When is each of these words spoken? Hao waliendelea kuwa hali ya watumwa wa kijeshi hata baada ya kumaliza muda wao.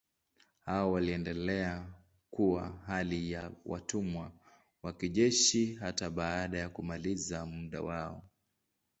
Hao 0.65 0.91
waliendelea 0.91 1.85
kuwa 2.31 2.79
hali 2.87 3.31
ya 3.31 3.51
watumwa 3.65 4.31
wa 4.83 4.93
kijeshi 4.93 5.75
hata 5.75 6.09
baada 6.09 6.57
ya 6.57 6.69
kumaliza 6.69 7.45
muda 7.45 7.81
wao. 7.81 8.23